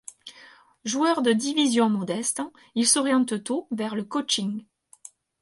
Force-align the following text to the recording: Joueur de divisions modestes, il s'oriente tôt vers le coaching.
Joueur 0.83 1.21
de 1.21 1.31
divisions 1.31 1.87
modestes, 1.91 2.41
il 2.73 2.87
s'oriente 2.87 3.43
tôt 3.43 3.67
vers 3.69 3.93
le 3.93 4.03
coaching. 4.03 4.65